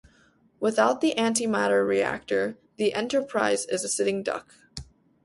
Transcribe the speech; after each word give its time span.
Without 0.59 0.99
the 0.99 1.13
antimatter 1.15 1.85
reactor, 1.87 2.57
the 2.77 2.91
"Enterprise" 2.95 3.67
is 3.67 3.83
a 3.83 3.87
sitting 3.87 4.23
duck. 4.23 4.55